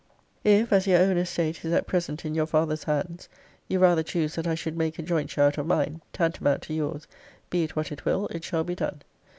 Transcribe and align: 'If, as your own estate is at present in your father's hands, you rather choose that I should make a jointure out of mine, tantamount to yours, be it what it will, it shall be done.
'If, 0.43 0.73
as 0.73 0.87
your 0.87 0.99
own 0.99 1.15
estate 1.17 1.63
is 1.63 1.71
at 1.73 1.85
present 1.85 2.25
in 2.25 2.33
your 2.33 2.47
father's 2.47 2.85
hands, 2.85 3.29
you 3.67 3.77
rather 3.77 4.01
choose 4.01 4.33
that 4.33 4.47
I 4.47 4.55
should 4.55 4.75
make 4.75 4.97
a 4.97 5.03
jointure 5.03 5.43
out 5.43 5.59
of 5.59 5.67
mine, 5.67 6.01
tantamount 6.11 6.63
to 6.63 6.73
yours, 6.73 7.05
be 7.51 7.61
it 7.65 7.75
what 7.75 7.91
it 7.91 8.03
will, 8.03 8.25
it 8.31 8.43
shall 8.43 8.63
be 8.63 8.73
done. 8.73 9.03